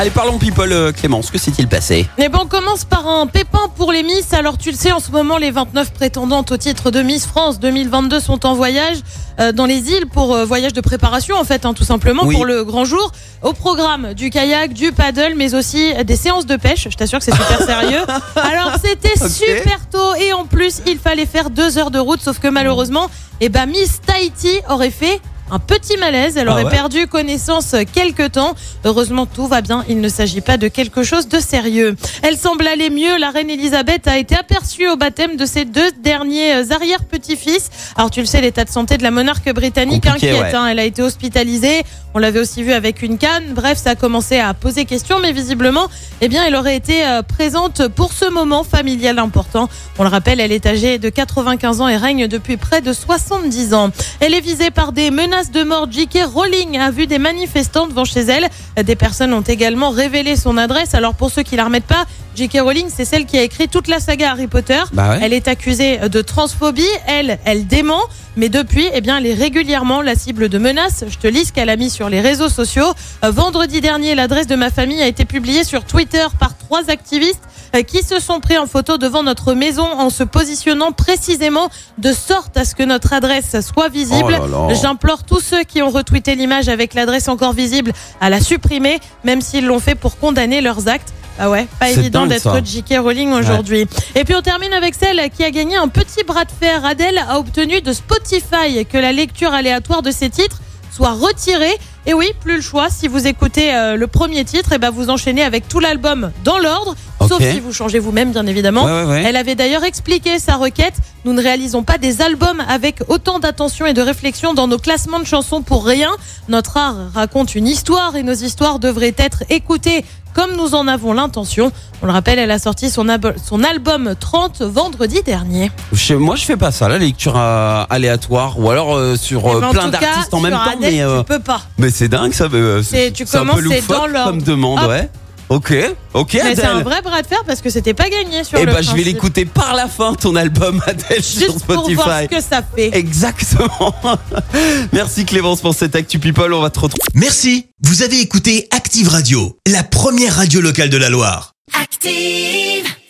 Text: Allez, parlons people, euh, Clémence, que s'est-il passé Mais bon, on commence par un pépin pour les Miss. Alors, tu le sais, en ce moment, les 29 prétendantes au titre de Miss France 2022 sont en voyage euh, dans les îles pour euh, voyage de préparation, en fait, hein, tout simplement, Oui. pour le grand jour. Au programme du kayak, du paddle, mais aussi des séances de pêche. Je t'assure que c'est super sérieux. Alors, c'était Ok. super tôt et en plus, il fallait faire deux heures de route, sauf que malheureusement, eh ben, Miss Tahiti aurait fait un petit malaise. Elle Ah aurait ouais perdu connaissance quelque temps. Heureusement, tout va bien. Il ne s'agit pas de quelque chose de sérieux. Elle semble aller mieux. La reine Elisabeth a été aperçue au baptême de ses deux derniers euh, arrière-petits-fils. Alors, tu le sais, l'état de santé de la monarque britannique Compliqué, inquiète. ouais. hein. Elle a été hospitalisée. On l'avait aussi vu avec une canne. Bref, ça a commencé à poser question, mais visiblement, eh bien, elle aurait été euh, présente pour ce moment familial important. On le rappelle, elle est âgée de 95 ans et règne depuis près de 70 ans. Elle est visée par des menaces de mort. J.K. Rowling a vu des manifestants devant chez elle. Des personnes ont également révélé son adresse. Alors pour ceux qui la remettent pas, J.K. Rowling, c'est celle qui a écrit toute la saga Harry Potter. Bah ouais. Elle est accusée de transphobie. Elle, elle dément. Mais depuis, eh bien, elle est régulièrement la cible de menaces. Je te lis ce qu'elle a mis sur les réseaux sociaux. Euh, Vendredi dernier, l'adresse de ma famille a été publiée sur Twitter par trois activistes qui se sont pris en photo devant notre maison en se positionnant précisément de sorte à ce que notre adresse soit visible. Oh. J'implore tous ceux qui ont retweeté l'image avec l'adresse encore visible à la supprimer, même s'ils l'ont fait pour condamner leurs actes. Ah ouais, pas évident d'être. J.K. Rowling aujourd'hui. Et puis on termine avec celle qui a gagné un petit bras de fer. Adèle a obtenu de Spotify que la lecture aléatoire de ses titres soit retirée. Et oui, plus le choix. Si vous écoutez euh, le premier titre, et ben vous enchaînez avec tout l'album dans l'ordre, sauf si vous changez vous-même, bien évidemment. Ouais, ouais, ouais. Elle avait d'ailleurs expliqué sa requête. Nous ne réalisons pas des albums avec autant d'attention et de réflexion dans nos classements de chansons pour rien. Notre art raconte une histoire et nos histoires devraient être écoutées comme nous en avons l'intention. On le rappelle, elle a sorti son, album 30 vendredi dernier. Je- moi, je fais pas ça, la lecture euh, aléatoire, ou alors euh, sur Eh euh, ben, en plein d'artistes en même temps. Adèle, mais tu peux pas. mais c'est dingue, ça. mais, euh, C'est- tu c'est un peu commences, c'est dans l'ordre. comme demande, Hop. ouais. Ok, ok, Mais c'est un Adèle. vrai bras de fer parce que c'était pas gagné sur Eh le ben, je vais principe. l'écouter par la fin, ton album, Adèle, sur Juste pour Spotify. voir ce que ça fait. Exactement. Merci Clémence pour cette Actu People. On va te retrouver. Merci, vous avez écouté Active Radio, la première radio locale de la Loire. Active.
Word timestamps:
Allez, 0.00 0.08
parlons 0.08 0.38
people, 0.38 0.72
euh, 0.72 0.92
Clémence, 0.92 1.30
que 1.30 1.36
s'est-il 1.36 1.68
passé 1.68 2.08
Mais 2.16 2.30
bon, 2.30 2.38
on 2.44 2.46
commence 2.46 2.86
par 2.86 3.06
un 3.06 3.26
pépin 3.26 3.68
pour 3.76 3.92
les 3.92 4.02
Miss. 4.02 4.32
Alors, 4.32 4.56
tu 4.56 4.70
le 4.70 4.76
sais, 4.78 4.92
en 4.92 4.98
ce 4.98 5.10
moment, 5.10 5.36
les 5.36 5.50
29 5.50 5.92
prétendantes 5.92 6.50
au 6.52 6.56
titre 6.56 6.90
de 6.90 7.02
Miss 7.02 7.26
France 7.26 7.60
2022 7.60 8.18
sont 8.18 8.46
en 8.46 8.54
voyage 8.54 8.96
euh, 9.40 9.52
dans 9.52 9.66
les 9.66 9.90
îles 9.90 10.06
pour 10.06 10.34
euh, 10.34 10.46
voyage 10.46 10.72
de 10.72 10.80
préparation, 10.80 11.36
en 11.36 11.44
fait, 11.44 11.66
hein, 11.66 11.74
tout 11.74 11.84
simplement, 11.84 12.22
Oui. 12.24 12.34
pour 12.34 12.46
le 12.46 12.64
grand 12.64 12.86
jour. 12.86 13.12
Au 13.42 13.52
programme 13.52 14.14
du 14.14 14.30
kayak, 14.30 14.72
du 14.72 14.90
paddle, 14.90 15.34
mais 15.36 15.54
aussi 15.54 15.92
des 16.06 16.16
séances 16.16 16.46
de 16.46 16.56
pêche. 16.56 16.88
Je 16.90 16.96
t'assure 16.96 17.18
que 17.18 17.24
c'est 17.26 17.32
super 17.36 17.60
sérieux. 17.60 18.00
Alors, 18.36 18.76
c'était 18.82 19.22
Ok. 19.22 19.28
super 19.30 19.80
tôt 19.92 20.14
et 20.14 20.32
en 20.32 20.46
plus, 20.46 20.80
il 20.86 20.96
fallait 20.98 21.26
faire 21.26 21.50
deux 21.50 21.76
heures 21.76 21.90
de 21.90 21.98
route, 21.98 22.22
sauf 22.22 22.38
que 22.38 22.48
malheureusement, 22.48 23.10
eh 23.42 23.50
ben, 23.50 23.66
Miss 23.66 24.00
Tahiti 24.00 24.60
aurait 24.70 24.90
fait 24.90 25.20
un 25.50 25.58
petit 25.58 25.96
malaise. 25.96 26.36
Elle 26.36 26.48
Ah 26.48 26.52
aurait 26.52 26.64
ouais 26.64 26.70
perdu 26.70 27.06
connaissance 27.06 27.74
quelque 27.92 28.26
temps. 28.28 28.54
Heureusement, 28.84 29.26
tout 29.26 29.46
va 29.46 29.60
bien. 29.60 29.84
Il 29.88 30.00
ne 30.00 30.08
s'agit 30.08 30.40
pas 30.40 30.56
de 30.56 30.68
quelque 30.68 31.02
chose 31.02 31.28
de 31.28 31.38
sérieux. 31.40 31.96
Elle 32.22 32.36
semble 32.36 32.66
aller 32.66 32.90
mieux. 32.90 33.16
La 33.18 33.30
reine 33.30 33.50
Elisabeth 33.50 34.06
a 34.08 34.18
été 34.18 34.36
aperçue 34.36 34.88
au 34.88 34.96
baptême 34.96 35.36
de 35.36 35.44
ses 35.46 35.64
deux 35.64 35.90
derniers 36.02 36.54
euh, 36.54 36.64
arrière-petits-fils. 36.70 37.70
Alors, 37.96 38.10
tu 38.10 38.20
le 38.20 38.26
sais, 38.26 38.40
l'état 38.40 38.64
de 38.64 38.70
santé 38.70 38.96
de 38.96 39.02
la 39.02 39.10
monarque 39.10 39.52
britannique 39.52 40.04
Compliqué, 40.04 40.30
inquiète. 40.30 40.52
ouais. 40.52 40.54
hein. 40.58 40.66
Elle 40.66 40.78
a 40.78 40.84
été 40.84 41.02
hospitalisée. 41.02 41.82
On 42.14 42.18
l'avait 42.18 42.40
aussi 42.40 42.62
vu 42.62 42.72
avec 42.72 43.02
une 43.02 43.18
canne. 43.18 43.52
Bref, 43.54 43.78
ça 43.78 43.90
a 43.90 43.94
commencé 43.94 44.38
à 44.38 44.52
poser 44.52 44.84
question, 44.84 45.20
mais 45.20 45.30
visiblement, 45.32 45.86
eh 46.20 46.28
bien, 46.28 46.44
elle 46.44 46.56
aurait 46.56 46.74
été 46.76 47.06
euh, 47.06 47.22
présente 47.22 47.86
pour 47.88 48.12
ce 48.12 48.28
moment 48.28 48.64
familial 48.64 49.18
important. 49.20 49.68
On 49.98 50.02
le 50.02 50.08
rappelle, 50.08 50.40
elle 50.40 50.50
est 50.52 50.66
âgée 50.66 50.98
de 50.98 51.08
95 51.08 51.80
ans 51.80 51.88
et 51.88 51.96
règne 51.96 52.26
depuis 52.26 52.56
près 52.56 52.80
de 52.80 52.92
70 52.92 53.74
ans. 53.74 53.90
Elle 54.18 54.34
est 54.34 54.40
visée 54.40 54.70
par 54.70 54.90
des 54.92 55.10
menaces 55.12 55.39
de 55.48 55.62
mort. 55.62 55.88
J.K. 55.90 56.24
Rowling 56.34 56.78
a 56.78 56.90
vu 56.90 57.06
des 57.06 57.18
manifestants 57.18 57.86
devant 57.86 58.04
chez 58.04 58.20
elle. 58.20 58.48
Des 58.84 58.96
personnes 58.96 59.32
ont 59.32 59.40
également 59.40 59.90
révélé 59.90 60.36
son 60.36 60.58
adresse. 60.58 60.94
Alors 60.94 61.14
pour 61.14 61.30
ceux 61.30 61.42
qui 61.42 61.56
la 61.56 61.64
remettent 61.64 61.84
pas, 61.84 62.04
J.K. 62.36 62.58
Rowling, 62.60 62.88
c'est 62.94 63.04
celle 63.06 63.24
qui 63.24 63.38
a 63.38 63.42
écrit 63.42 63.68
toute 63.68 63.88
la 63.88 63.98
saga 63.98 64.32
Harry 64.32 64.46
Potter. 64.46 64.80
Bah 64.92 65.10
ouais. 65.10 65.20
Elle 65.22 65.32
est 65.32 65.48
accusée 65.48 65.98
de 66.08 66.20
transphobie. 66.20 66.84
Elle, 67.06 67.38
elle 67.44 67.66
dément. 67.66 68.02
Mais 68.36 68.48
depuis, 68.48 68.86
eh 68.92 69.00
bien, 69.00 69.18
elle 69.18 69.26
est 69.26 69.34
régulièrement 69.34 70.02
la 70.02 70.14
cible 70.14 70.48
de 70.48 70.58
menaces. 70.58 71.04
Je 71.08 71.18
te 71.18 71.26
lis 71.26 71.46
ce 71.46 71.52
qu'elle 71.52 71.68
a 71.70 71.76
mis 71.76 71.90
sur 71.90 72.08
les 72.08 72.20
réseaux 72.20 72.48
sociaux. 72.48 72.92
Euh, 73.24 73.30
Vendredi 73.30 73.80
dernier, 73.80 74.14
l'adresse 74.14 74.46
de 74.46 74.56
ma 74.56 74.70
famille 74.70 75.02
a 75.02 75.06
été 75.06 75.24
publiée 75.24 75.64
sur 75.64 75.84
Twitter 75.84 76.26
par 76.38 76.56
trois 76.56 76.88
activistes 76.90 77.42
qui 77.86 78.02
se 78.02 78.20
sont 78.20 78.40
pris 78.40 78.58
en 78.58 78.66
photo 78.66 78.98
devant 78.98 79.22
notre 79.22 79.54
maison 79.54 79.84
en 79.84 80.10
se 80.10 80.24
positionnant 80.24 80.92
précisément 80.92 81.70
de 81.98 82.12
sorte 82.12 82.56
à 82.56 82.64
ce 82.64 82.74
que 82.74 82.82
notre 82.82 83.12
adresse 83.12 83.56
soit 83.60 83.88
visible. 83.88 84.38
Oh. 84.42 84.68
J'implore 84.80 85.24
tous 85.24 85.40
ceux 85.40 85.62
qui 85.62 85.82
ont 85.82 85.90
retweeté 85.90 86.34
l'image 86.34 86.68
avec 86.68 86.94
l'adresse 86.94 87.28
encore 87.28 87.52
visible 87.52 87.92
à 88.20 88.30
la 88.30 88.40
supprimer, 88.40 89.00
même 89.24 89.40
s'ils 89.40 89.66
l'ont 89.66 89.78
fait 89.78 89.94
pour 89.94 90.18
condamner 90.18 90.60
leurs 90.60 90.88
actes. 90.88 91.12
Ah 91.42 91.48
ouais, 91.48 91.66
pas 91.78 91.88
évident 91.90 92.26
d'être. 92.26 92.60
J.K. 92.62 92.98
Rowling 92.98 93.32
aujourd'hui. 93.32 93.86
Et 94.14 94.24
puis 94.24 94.34
on 94.34 94.42
termine 94.42 94.74
avec 94.74 94.94
celle 94.94 95.30
qui 95.30 95.42
a 95.42 95.50
gagné 95.50 95.76
un 95.76 95.88
petit 95.88 96.22
bras 96.22 96.44
de 96.44 96.50
fer. 96.50 96.84
Adèle 96.84 97.16
a 97.16 97.38
obtenu 97.38 97.80
de 97.80 97.94
Spotify 97.94 98.84
que 98.84 98.98
la 98.98 99.12
lecture 99.12 99.54
aléatoire 99.54 100.02
de 100.02 100.10
ses 100.10 100.28
titres 100.28 100.60
soit 100.92 101.12
retirée. 101.12 101.78
Et 102.06 102.14
oui, 102.14 102.32
plus 102.40 102.56
le 102.56 102.62
choix. 102.62 102.88
Si 102.90 103.08
vous 103.08 103.26
écoutez 103.26 103.74
euh, 103.74 103.96
le 103.96 104.06
premier 104.06 104.44
titre, 104.44 104.72
et 104.72 104.78
ben 104.78 104.90
vous 104.90 105.10
enchaînez 105.10 105.42
avec 105.42 105.68
tout 105.68 105.80
l'album 105.80 106.30
dans 106.44 106.58
l'ordre, 106.58 106.94
sauf 107.28 107.40
si 107.52 107.60
vous 107.60 107.72
changez 107.72 107.98
vous-même, 107.98 108.32
bien 108.32 108.46
évidemment. 108.46 108.84
Ouais, 108.84 108.90
ouais, 108.90 109.04
ouais. 109.04 109.24
Elle 109.26 109.36
avait 109.36 109.54
d'ailleurs 109.54 109.84
expliqué 109.84 110.38
sa 110.38 110.56
requête. 110.56 110.94
Nous 111.26 111.34
ne 111.34 111.42
réalisons 111.42 111.82
pas 111.82 111.98
des 111.98 112.22
albums 112.22 112.62
avec 112.68 113.00
autant 113.08 113.38
d'attention 113.38 113.84
et 113.84 113.92
de 113.92 114.00
réflexion 114.00 114.54
dans 114.54 114.66
nos 114.66 114.78
classements 114.78 115.18
de 115.20 115.24
chansons 115.26 115.60
pour 115.60 115.84
rien. 115.86 116.10
Notre 116.48 116.78
art 116.78 116.96
raconte 117.14 117.54
une 117.54 117.68
histoire 117.68 118.16
et 118.16 118.22
nos 118.22 118.32
histoires 118.32 118.78
devraient 118.78 119.14
être 119.18 119.44
écoutées 119.50 120.04
comme 120.32 120.54
nous 120.56 120.76
en 120.76 120.86
avons 120.86 121.12
l'intention. 121.12 121.72
On 122.02 122.06
le 122.06 122.12
rappelle, 122.12 122.38
elle 122.38 122.52
a 122.52 122.60
sorti 122.60 122.88
son, 122.88 123.08
album 123.08 124.14
30 124.18 124.62
vendredi 124.62 125.22
dernier. 125.24 125.72
Je- 125.92 126.14
moi, 126.14 126.36
je 126.36 126.44
fais 126.44 126.56
pas 126.56 126.70
ça, 126.70 126.88
la 126.88 126.98
lecture 126.98 127.34
euh, 127.36 127.82
aléatoire, 127.90 128.58
ou 128.58 128.70
alors 128.70 128.94
euh, 128.96 129.16
sur 129.16 129.42
Eh 129.46 129.50
euh, 129.56 129.60
ben, 129.60 129.66
en 129.66 129.70
plein 129.72 129.88
d'artistes 129.88 130.32
en 130.32 130.38
même 130.40 130.52
temps. 130.52 130.60
Adèle, 130.60 131.04
mais 131.06 131.18
tu 131.18 131.24
peux 131.24 131.40
pas. 131.40 131.62
mais 131.78 131.89
c'est 131.90 132.08
dingue, 132.08 132.32
ça. 132.32 132.48
mais, 132.50 132.58
euh, 132.58 132.82
C'est- 132.82 133.12
tu 133.12 133.24
c'est 133.26 133.36
un 133.38 133.44
peu 133.46 133.52
commences, 133.60 133.64
c'est 133.70 133.86
dans 133.88 134.06
l'ordre. 134.06 134.30
comme 134.30 134.42
demande, 134.42 134.80
Hop. 134.80 134.88
ouais. 134.88 135.08
Ok, 135.48 135.74
ok, 136.14 136.34
Mais 136.44 136.54
c'est 136.54 136.62
un 136.64 136.74
Adèle. 136.74 136.84
vrai 136.84 137.02
bras 137.02 137.22
de 137.22 137.26
fer 137.26 137.42
parce 137.44 137.60
que 137.60 137.70
c'était 137.70 137.92
pas 137.92 138.08
gagné 138.08 138.44
sur 138.44 138.56
Eh 138.56 138.64
le 138.64 138.66
ben, 138.72 138.76
je 138.82 138.86
vais 138.90 138.92
principe. 138.92 139.04
l'écouter 139.06 139.44
par 139.46 139.74
la 139.74 139.88
fin, 139.88 140.14
ton 140.14 140.36
album, 140.36 140.80
Adèle, 140.86 141.24
sur 141.24 141.40
Juste 141.52 141.64
pour 141.66 141.74
Spotify. 141.74 141.94
voir 141.96 142.20
ce 142.22 142.26
que 142.36 142.40
ça 142.40 142.62
fait. 142.62 142.96
Exactement. 142.96 143.92
Merci 144.92 145.24
Clémence 145.24 145.60
pour 145.60 145.74
cette 145.74 145.96
Actu 145.96 146.20
People. 146.20 146.52
On 146.54 146.60
va 146.60 146.70
te 146.70 146.78
retrouver. 146.78 147.02
Merci, 147.14 147.66
vous 147.82 148.02
avez 148.02 148.20
écouté 148.20 148.68
Active 148.70 149.08
Radio, 149.08 149.58
la 149.66 149.82
première 149.82 150.36
radio 150.36 150.60
locale 150.60 150.88
de 150.88 150.96
la 150.98 151.08
Loire. 151.10 151.54
Active. 151.82 152.84